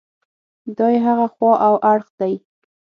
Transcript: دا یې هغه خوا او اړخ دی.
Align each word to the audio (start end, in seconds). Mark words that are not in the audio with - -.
دا 0.77 0.87
یې 0.93 0.99
هغه 1.07 1.27
خوا 1.33 1.53
او 1.67 1.73
اړخ 1.91 2.07
دی. 2.19 2.33